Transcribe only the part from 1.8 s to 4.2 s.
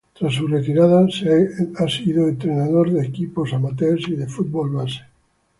sido entrenador de equipos "amateurs" y